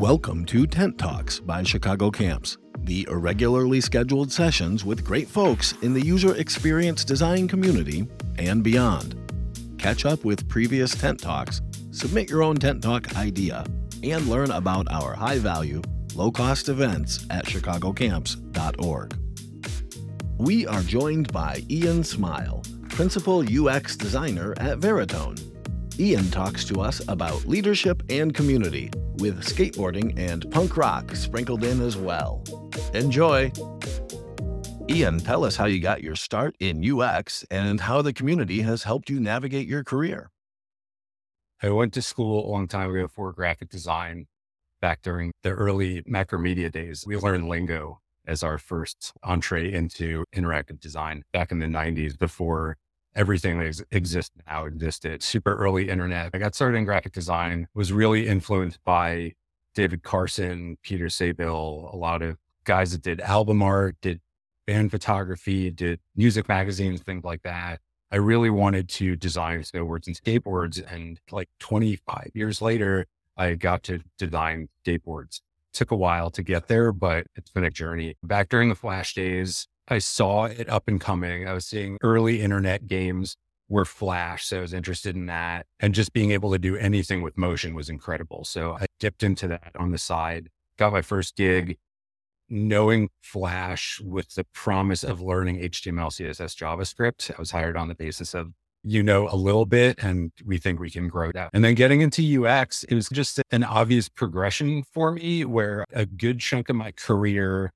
[0.00, 5.92] Welcome to Tent Talks by Chicago Camps, the irregularly scheduled sessions with great folks in
[5.92, 8.08] the user experience design community
[8.38, 9.14] and beyond.
[9.76, 11.60] Catch up with previous Tent Talks,
[11.90, 13.62] submit your own Tent Talk idea,
[14.02, 15.82] and learn about our high value,
[16.14, 19.18] low cost events at chicagocamps.org.
[20.38, 25.49] We are joined by Ian Smile, Principal UX Designer at Veritone.
[26.00, 31.82] Ian talks to us about leadership and community, with skateboarding and punk rock sprinkled in
[31.82, 32.42] as well.
[32.94, 33.52] Enjoy!
[34.88, 38.84] Ian, tell us how you got your start in UX and how the community has
[38.84, 40.30] helped you navigate your career.
[41.62, 44.26] I went to school a long time ago for graphic design
[44.80, 47.04] back during the early macromedia days.
[47.06, 52.78] We learned Lingo as our first entree into interactive design back in the 90s before
[53.14, 55.22] everything that ex- exists now existed.
[55.22, 56.30] Super early internet.
[56.34, 59.34] I got started in graphic design, was really influenced by
[59.74, 64.20] David Carson, Peter Saville, a lot of guys that did album art, did
[64.66, 67.80] band photography, did music magazines, things like that.
[68.12, 70.82] I really wanted to design snowboards and skateboards.
[70.92, 75.40] And like 25 years later, I got to design skateboards.
[75.72, 78.16] Took a while to get there, but it's been a journey.
[78.24, 81.48] Back during the Flash days, I saw it up and coming.
[81.48, 83.36] I was seeing early internet games
[83.68, 84.46] were Flash.
[84.46, 85.66] So I was interested in that.
[85.78, 88.44] And just being able to do anything with motion was incredible.
[88.44, 91.78] So I dipped into that on the side, got my first gig
[92.52, 97.30] knowing Flash with the promise of learning HTML, CSS, JavaScript.
[97.34, 98.52] I was hired on the basis of
[98.82, 101.50] you know a little bit and we think we can grow that.
[101.52, 106.06] And then getting into UX, it was just an obvious progression for me where a
[106.06, 107.70] good chunk of my career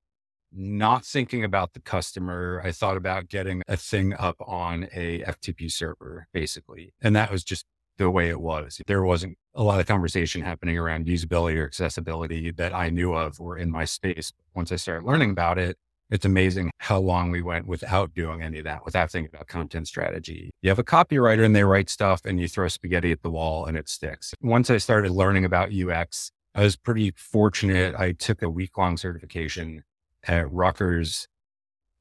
[0.55, 2.61] not thinking about the customer.
[2.65, 6.95] I thought about getting a thing up on a FTP server, basically.
[7.03, 7.67] And that was just
[7.99, 8.81] the way it was.
[8.87, 13.41] There wasn't a lot of conversation happening around usability or accessibility that I knew of
[13.41, 14.33] or in my space.
[14.55, 15.77] Once I started learning about it,
[16.11, 19.89] it's amazing how long we went without doing any of that, without thinking about content
[19.89, 20.51] strategy.
[20.61, 23.65] You have a copywriter and they write stuff and you throw spaghetti at the wall
[23.65, 24.35] and it sticks.
[24.41, 27.95] Once I started learning about UX, I was pretty fortunate.
[27.97, 29.83] I took a week long certification
[30.27, 31.29] at Rutgers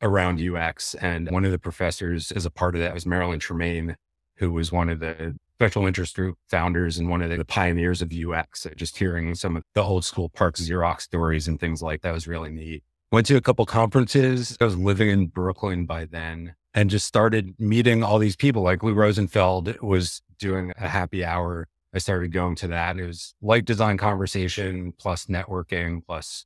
[0.01, 0.95] around UX.
[0.95, 3.95] And one of the professors as a part of that was Marilyn Tremaine,
[4.37, 8.11] who was one of the special interest group founders and one of the pioneers of
[8.11, 8.67] UX.
[8.75, 12.27] Just hearing some of the old school PARC Xerox stories and things like that was
[12.27, 12.83] really neat.
[13.11, 14.57] Went to a couple conferences.
[14.59, 18.63] I was living in Brooklyn by then and just started meeting all these people.
[18.63, 21.67] Like Lou Rosenfeld was doing a happy hour.
[21.93, 22.97] I started going to that.
[22.97, 26.45] It was like design conversation plus networking plus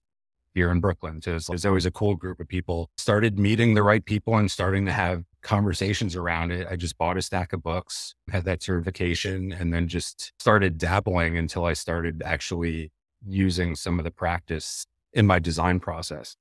[0.58, 1.22] here in Brooklyn.
[1.22, 2.90] So it was always a cool group of people.
[2.98, 6.68] Started meeting the right people and starting to have conversations around it.
[6.70, 11.38] I just bought a stack of books, had that certification, and then just started dabbling
[11.38, 12.92] until I started actually
[13.26, 16.36] using some of the practice in my design process.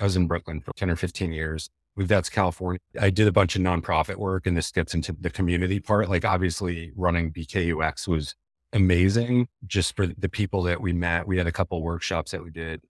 [0.00, 1.70] I was in Brooklyn for 10 or 15 years.
[1.94, 2.80] Moved out to California.
[3.00, 6.08] I did a bunch of nonprofit work, and this gets into the community part.
[6.08, 8.34] Like, obviously, running BKUX was
[8.72, 11.28] amazing just for the people that we met.
[11.28, 12.80] We had a couple workshops that we did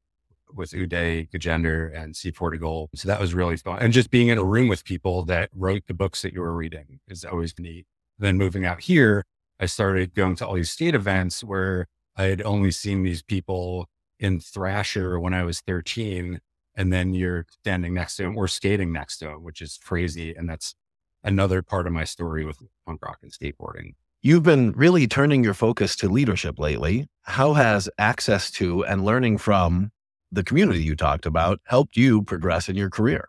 [0.54, 2.90] with Uday Gajendar and C Portigal.
[2.94, 3.78] So that was really fun.
[3.80, 6.54] And just being in a room with people that wrote the books that you were
[6.54, 7.86] reading is always neat.
[8.18, 9.24] Then moving out here,
[9.58, 13.88] I started going to all these state events where I had only seen these people
[14.18, 16.40] in Thrasher when I was 13.
[16.74, 20.34] And then you're standing next to them or skating next to them, which is crazy.
[20.34, 20.74] And that's
[21.22, 23.94] another part of my story with punk rock and skateboarding.
[24.24, 27.08] You've been really turning your focus to leadership lately.
[27.22, 29.90] How has access to and learning from
[30.32, 33.28] the community you talked about helped you progress in your career?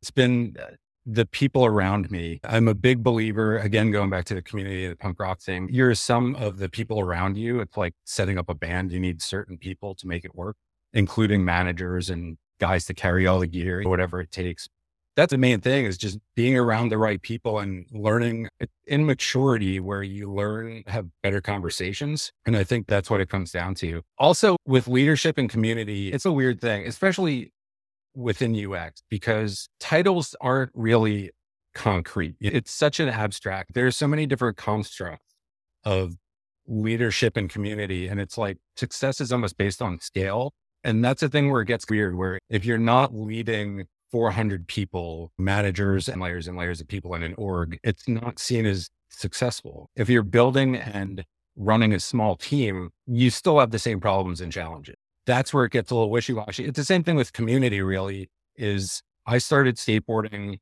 [0.00, 2.40] It's been uh, the people around me.
[2.44, 5.68] I'm a big believer, again, going back to the community, the punk rock thing.
[5.70, 7.60] You're some of the people around you.
[7.60, 8.92] It's like setting up a band.
[8.92, 10.56] You need certain people to make it work,
[10.92, 14.68] including managers and guys to carry all the gear, whatever it takes
[15.18, 18.48] that's the main thing is just being around the right people and learning
[18.86, 22.30] in maturity where you learn have better conversations.
[22.46, 24.02] And I think that's what it comes down to.
[24.16, 27.52] Also with leadership and community, it's a weird thing, especially
[28.14, 31.32] within UX because titles aren't really
[31.74, 32.36] concrete.
[32.40, 33.74] It's such an abstract.
[33.74, 35.34] There's so many different constructs
[35.82, 36.14] of
[36.68, 38.06] leadership and community.
[38.06, 40.52] And it's like success is almost based on scale.
[40.84, 45.32] And that's a thing where it gets weird, where if you're not leading 400 people,
[45.38, 49.90] managers and layers and layers of people in an org, it's not seen as successful.
[49.96, 51.24] If you're building and
[51.56, 54.96] running a small team, you still have the same problems and challenges.
[55.26, 56.64] That's where it gets a little wishy-washy.
[56.64, 60.58] It's the same thing with community really is I started skateboarding.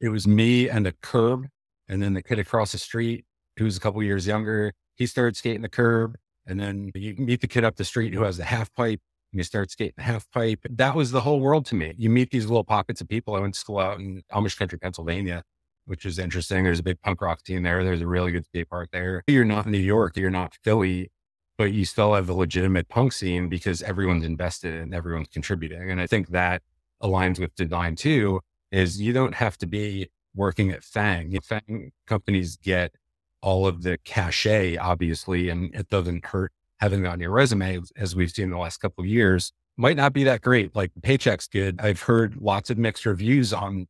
[0.00, 1.46] It was me and a curb
[1.88, 3.24] and then the kid across the street
[3.56, 4.74] who was a couple years younger.
[4.96, 8.22] He started skating the curb And then you meet the kid up the street who
[8.22, 9.00] has the half pipe
[9.32, 10.60] you start skating half pipe.
[10.70, 11.94] That was the whole world to me.
[11.96, 13.34] You meet these little pockets of people.
[13.34, 15.42] I went to school out in Amish country, Pennsylvania,
[15.84, 16.64] which is interesting.
[16.64, 17.84] There's a big punk rock scene there.
[17.84, 19.22] There's a really good skate park there.
[19.26, 21.10] You're not New York, you're not Philly,
[21.58, 25.90] but you still have a legitimate punk scene because everyone's invested and everyone's contributing.
[25.90, 26.62] And I think that
[27.02, 28.40] aligns with design too,
[28.72, 31.32] is you don't have to be working at Fang.
[31.32, 32.94] FAANG companies get
[33.42, 38.16] all of the cachet, obviously, and it doesn't hurt having that on your resume, as
[38.16, 40.74] we've seen in the last couple of years, might not be that great.
[40.74, 41.80] Like paycheck's good.
[41.80, 43.86] I've heard lots of mixed reviews on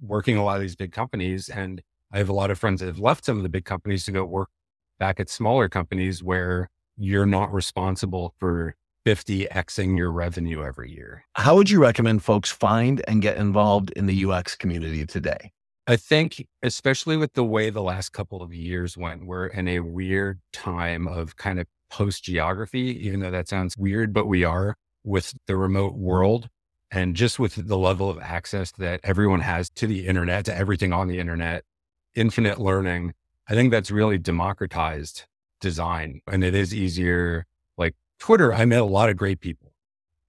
[0.00, 1.48] working a lot of these big companies.
[1.48, 1.82] And
[2.12, 4.12] I have a lot of friends that have left some of the big companies to
[4.12, 4.48] go work
[4.98, 8.74] back at smaller companies where you're not responsible for
[9.06, 11.24] 50xing your revenue every year.
[11.34, 15.52] How would you recommend folks find and get involved in the UX community today?
[15.86, 19.80] I think, especially with the way the last couple of years went, we're in a
[19.80, 24.76] weird time of kind of post geography, even though that sounds weird, but we are
[25.04, 26.48] with the remote world
[26.90, 30.92] and just with the level of access that everyone has to the internet, to everything
[30.92, 31.64] on the internet,
[32.14, 33.12] infinite learning.
[33.48, 35.26] I think that's really democratized
[35.60, 37.46] design and it is easier.
[37.76, 39.72] Like Twitter, I met a lot of great people.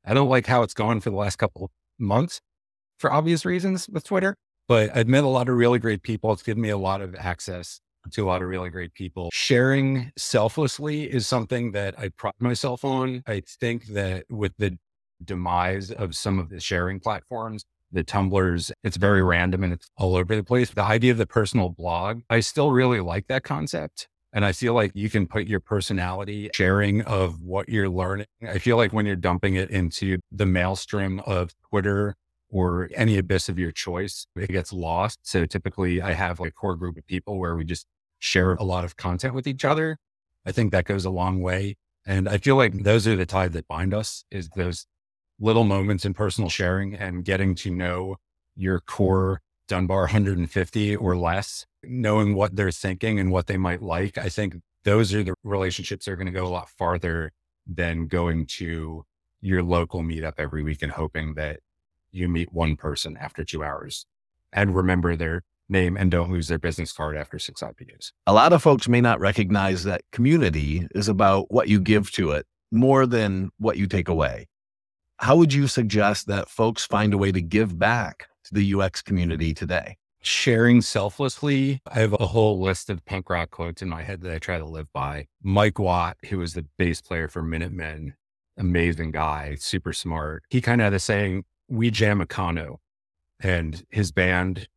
[0.06, 2.42] I don't like how it's gone for the last couple months
[2.98, 4.36] for obvious reasons with Twitter,
[4.68, 6.32] but I've met a lot of really great people.
[6.34, 7.82] It's given me a lot of access
[8.12, 9.30] to a lot of really great people.
[9.32, 13.24] Sharing selflessly is something that I pride myself on.
[13.28, 14.78] I think that with the
[15.24, 20.16] demise of some of the sharing platforms, the Tumblrs, it's very random and it's all
[20.16, 20.70] over the place.
[20.70, 24.08] The idea of the personal blog, I still really like that concept.
[24.34, 28.28] And I feel like you can put your personality sharing of what you're learning.
[28.48, 32.16] I feel like when you're dumping it into the maelstrom of Twitter
[32.52, 35.20] or any abyss of your choice, it gets lost.
[35.24, 37.88] So typically I have like a core group of people where we just
[38.20, 39.98] share a lot of content with each other.
[40.46, 41.78] I think that goes a long way.
[42.06, 44.86] And I feel like those are the ties that bind us is those
[45.40, 48.18] little moments in personal sharing and getting to know
[48.56, 54.18] your core Dunbar 150 or less, knowing what they're thinking and what they might like.
[54.18, 57.32] I think those are the relationships that are going to go a lot farther
[57.66, 59.06] than going to
[59.40, 61.60] your local meetup every week and hoping that
[62.12, 64.06] you meet one person after two hours
[64.54, 68.12] and remember their name and don't lose their business card after six IPAs.
[68.28, 72.32] A lot of folks may not recognize that community is about what you give to
[72.32, 74.48] it more than what you take away.
[75.18, 79.02] How would you suggest that folks find a way to give back to the UX
[79.02, 79.98] community today?
[80.24, 81.82] Sharing selflessly.
[81.88, 84.58] I have a whole list of punk rock quotes in my head that I try
[84.58, 85.28] to live by.
[85.42, 88.16] Mike Watt, who was the bass player for Minutemen,
[88.58, 90.44] amazing guy, super smart.
[90.50, 92.78] He kind of had a saying, we jam Econo.
[93.40, 94.68] And his band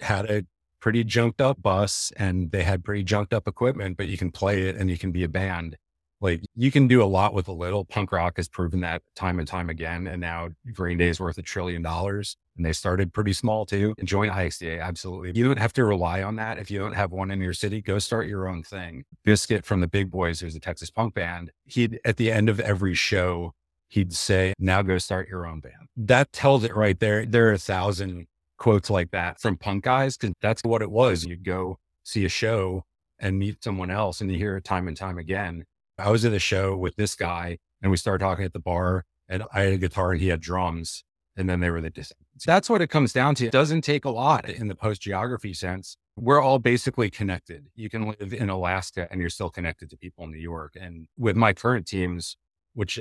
[0.00, 0.44] had a
[0.80, 4.68] pretty junked up bus and they had pretty junked up equipment, but you can play
[4.68, 5.76] it and you can be a band.
[6.20, 7.84] Like you can do a lot with a little.
[7.84, 10.06] Punk rock has proven that time and time again.
[10.06, 12.36] And now Green Day is worth a trillion dollars.
[12.56, 13.94] And they started pretty small too.
[13.98, 15.32] And join IXDA, absolutely.
[15.34, 16.58] You don't have to rely on that.
[16.58, 19.04] If you don't have one in your city, go start your own thing.
[19.24, 22.60] Biscuit from the Big Boys, who's a Texas punk band, he'd at the end of
[22.60, 23.54] every show,
[23.88, 25.88] he'd say, now go start your own band.
[25.96, 27.24] That tells it right there.
[27.24, 28.26] There are a thousand
[28.58, 31.24] quotes like that from punk guys because that's what it was.
[31.24, 32.84] You'd go see a show
[33.18, 35.64] and meet someone else and you hear it time and time again.
[35.98, 39.04] I was at a show with this guy and we started talking at the bar
[39.28, 41.04] and I had a guitar and he had drums
[41.36, 42.20] and then they were the distant.
[42.44, 43.46] That's what it comes down to.
[43.46, 45.96] It doesn't take a lot in the post geography sense.
[46.16, 47.66] We're all basically connected.
[47.74, 50.74] You can live in Alaska and you're still connected to people in New York.
[50.80, 52.36] And with my current teams,
[52.74, 52.98] which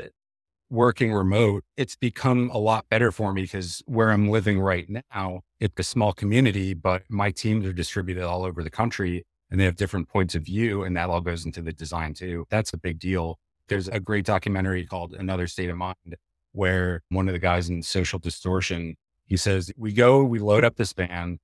[0.74, 5.42] working remote, it's become a lot better for me because where I'm living right now,
[5.60, 9.65] it's a small community, but my teams are distributed all over the country and they
[9.65, 10.84] have different points of view.
[10.84, 12.46] And that all goes into the design too.
[12.50, 13.38] That's a big deal.
[13.70, 16.15] There's a great documentary called Another State of Mind
[16.53, 20.75] where one of the guys in Social Distortion, he says, we go, we load up
[20.77, 21.38] this van,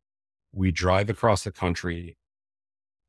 [0.52, 2.18] we drive across the country,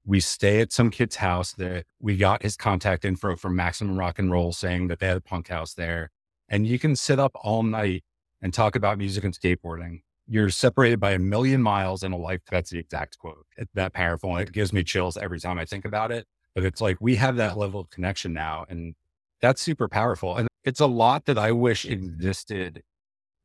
[0.05, 4.19] we stay at some kid's house that we got his contact info from Maximum Rock
[4.19, 6.11] and Roll saying that they had a punk house there.
[6.49, 8.03] And you can sit up all night
[8.43, 10.01] and talk about music and skateboarding.
[10.27, 12.41] You're separated by a million miles in a life.
[12.51, 13.47] That's the exact quote.
[13.57, 14.37] It's that powerful.
[14.37, 16.27] And it gives me chills every time I think about it.
[16.55, 18.65] But it's like we have that level of connection now.
[18.69, 18.95] And
[19.41, 20.37] that's super powerful.
[20.37, 22.83] And it's a lot that I wish existed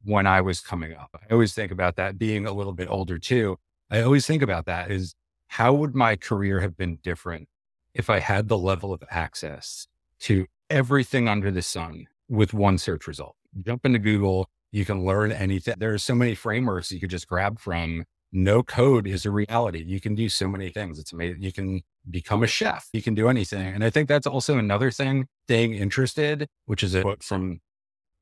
[0.03, 1.09] when I was coming up.
[1.13, 3.57] I always think about that being a little bit older too.
[3.89, 5.15] I always think about that is
[5.48, 7.48] how would my career have been different
[7.94, 9.88] if I had the level of access
[10.22, 13.36] to everything under the sun with one search result?
[13.62, 15.75] Jump into Google, you can learn anything.
[15.78, 19.82] There are so many frameworks you could just grab from no code is a reality.
[19.86, 21.00] You can do so many things.
[21.00, 21.42] It's amazing.
[21.42, 22.90] You can become a chef.
[22.92, 23.74] You can do anything.
[23.74, 27.62] And I think that's also another thing, staying interested, which is a quote from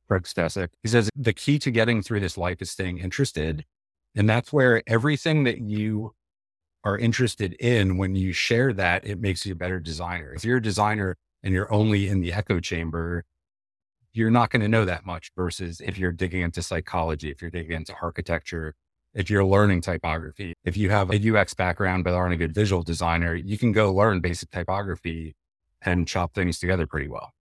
[0.07, 0.69] Craig Stecyk.
[0.83, 3.65] He says, the key to getting through this life is staying interested.
[4.15, 6.13] And that's where everything that you
[6.83, 10.33] are interested in, when you share that, it makes you a better designer.
[10.33, 13.23] If you're a designer and you're only in the echo chamber,
[14.13, 17.51] you're not going to know that much versus if you're digging into psychology, if you're
[17.51, 18.75] digging into architecture,
[19.13, 22.83] if you're learning typography, if you have a UX background but aren't a good visual
[22.83, 25.35] designer, you can go learn basic typography
[25.81, 27.31] and chop things together pretty well.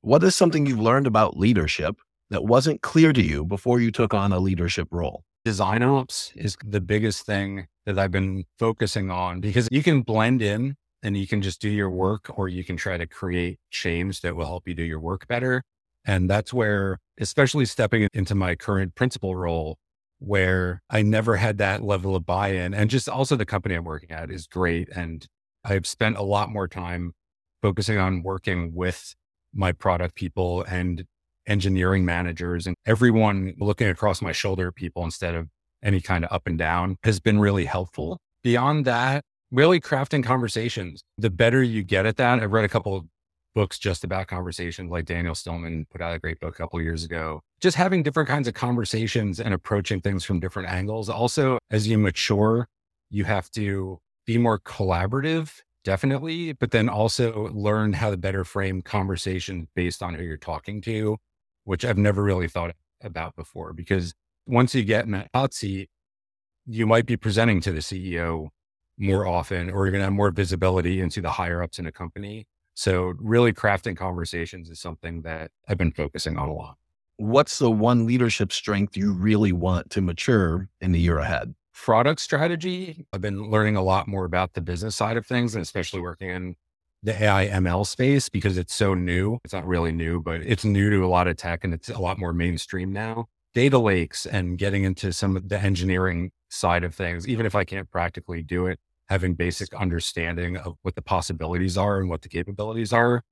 [0.00, 1.96] What is something you've learned about leadership
[2.30, 5.24] that wasn't clear to you before you took on a leadership role?
[5.44, 10.40] Design ops is the biggest thing that I've been focusing on because you can blend
[10.40, 14.22] in and you can just do your work or you can try to create change
[14.22, 15.62] that will help you do your work better.
[16.06, 19.76] And that's where, especially stepping into my current principal role,
[20.18, 22.72] where I never had that level of buy in.
[22.72, 24.88] And just also the company I'm working at is great.
[24.88, 25.26] And
[25.62, 27.12] I've spent a lot more time
[27.60, 29.14] focusing on working with
[29.52, 31.04] my product people and
[31.46, 35.48] engineering managers and everyone looking across my shoulder at people instead of
[35.82, 38.18] any kind of up and down has been really helpful.
[38.42, 41.02] Beyond that, really crafting conversations.
[41.18, 43.06] The better you get at that, I've read a couple
[43.54, 47.04] books just about conversations, like Daniel Stillman put out a great book a couple years
[47.04, 47.40] ago.
[47.60, 51.08] Just having different kinds of conversations and approaching things from different angles.
[51.08, 52.66] Also, as you mature,
[53.10, 58.82] you have to be more collaborative, definitely, but then also learn how to better frame
[58.82, 61.16] conversation based on who you're talking to,
[61.64, 63.72] which I've never really thought about before.
[63.72, 64.14] Because
[64.46, 65.90] once you get in that hot seat,
[66.66, 68.48] you might be presenting to the CEO
[68.96, 71.92] more often, or you're going to have more visibility into the higher ups in a
[71.92, 72.46] company.
[72.74, 76.76] So, really crafting conversations is something that I've been focusing on a lot.
[77.16, 81.54] What's the one leadership strength you really want to mature in the year ahead?
[81.72, 83.06] Product strategy.
[83.12, 86.30] I've been learning a lot more about the business side of things, and especially working
[86.30, 86.56] in
[87.04, 89.38] the AI ML space because it's so new.
[89.44, 91.98] It's not really new, but it's new to a lot of tech and it's a
[91.98, 93.26] lot more mainstream now.
[93.54, 97.64] Data lakes and getting into some of the engineering side of things, even if I
[97.64, 102.28] can't practically do it, having basic understanding of what the possibilities are and what the
[102.28, 103.22] capabilities are.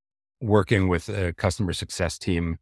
[0.40, 2.58] Working with a customer success team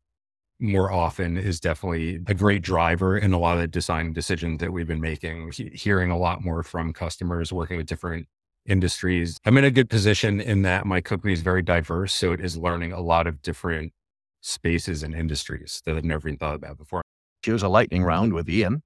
[0.60, 4.72] more often is definitely a great driver in a lot of the design decisions that
[4.72, 5.50] we've been making.
[5.52, 8.26] He- hearing a lot more from customers, working with different
[8.66, 9.38] industries.
[9.44, 12.14] I'm in a good position in that my company is very diverse.
[12.14, 13.92] So it is learning a lot of different
[14.40, 17.02] spaces and industries that I've never even thought about before.
[17.42, 18.82] Here's a lightning round with Ian.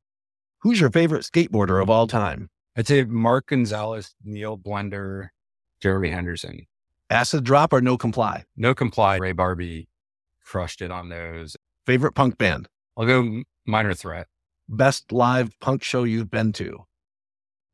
[0.60, 2.48] Who's your favorite skateboarder of all time?
[2.76, 5.28] I'd say Mark Gonzalez, Neil Blender,
[5.80, 6.66] Jeremy Henderson.
[7.10, 8.44] Acid drop or no comply?
[8.56, 9.16] No comply.
[9.16, 9.86] Ray Barbee
[10.42, 11.56] crushed it on those.
[11.86, 12.68] Favorite punk band?
[12.96, 14.26] I'll go minor threat.
[14.68, 16.86] Best live punk show you've been to?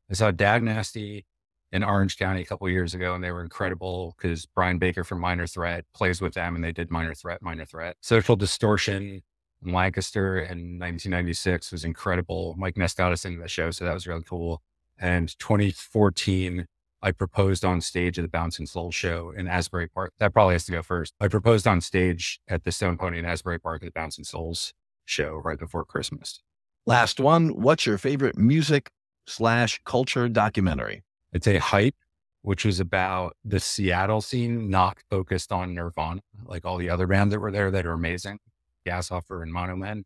[0.09, 1.25] I saw Dag Nasty
[1.71, 5.19] in Orange County a couple years ago, and they were incredible because Brian Baker from
[5.19, 7.97] Minor Threat plays with them, and they did Minor Threat, Minor Threat.
[8.01, 9.21] Social Distortion
[9.65, 12.55] in Lancaster in 1996 was incredible.
[12.57, 14.61] Mike Ness got us into the show, so that was really cool.
[14.99, 16.67] And 2014,
[17.01, 20.13] I proposed on stage at the Bouncing Soul show in Asbury Park.
[20.19, 21.13] That probably has to go first.
[21.19, 24.73] I proposed on stage at the Stone Pony in Asbury Park at the Bouncing Souls
[25.05, 26.41] show right before Christmas.
[26.85, 27.61] Last one.
[27.61, 28.91] What's your favorite music
[29.25, 31.03] slash culture documentary?
[31.33, 31.95] It's a hype,
[32.41, 37.33] which was about the Seattle scene, not focused on Nirvana, like all the other bands
[37.33, 38.39] that were there that are amazing,
[38.85, 40.03] Gas Huffer and Mono Men.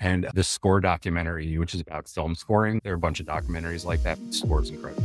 [0.00, 2.80] And the score documentary, which is about film scoring.
[2.82, 4.18] There are a bunch of documentaries like that.
[4.26, 5.04] The score's incredible.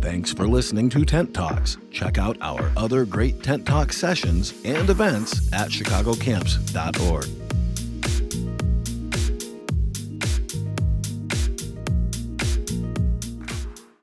[0.00, 1.76] Thanks for listening to Tent Talks.
[1.90, 7.43] Check out our other great Tent Talk sessions and events at chicagocamps.org.